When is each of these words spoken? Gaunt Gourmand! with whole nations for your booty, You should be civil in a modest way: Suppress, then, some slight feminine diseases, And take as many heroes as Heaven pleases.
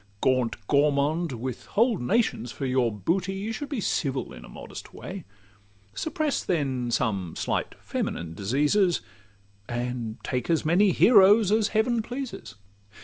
Gaunt 0.19 0.55
Gourmand! 0.67 1.31
with 1.33 1.67
whole 1.77 1.99
nations 1.99 2.51
for 2.51 2.65
your 2.65 2.91
booty, 2.91 3.35
You 3.35 3.53
should 3.53 3.69
be 3.69 3.79
civil 3.79 4.33
in 4.33 4.43
a 4.43 4.49
modest 4.49 4.95
way: 4.95 5.25
Suppress, 5.93 6.43
then, 6.43 6.89
some 6.89 7.35
slight 7.35 7.75
feminine 7.79 8.33
diseases, 8.33 9.01
And 9.69 10.17
take 10.23 10.49
as 10.49 10.65
many 10.65 10.91
heroes 10.91 11.51
as 11.51 11.67
Heaven 11.67 12.01
pleases. 12.01 12.55